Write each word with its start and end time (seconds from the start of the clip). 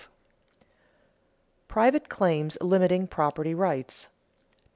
[Sidenote: 0.01 0.15
Private 1.67 2.09
claims 2.09 2.57
limiting 2.59 3.05
property 3.05 3.53
rights] 3.53 4.05
2. 4.05 4.09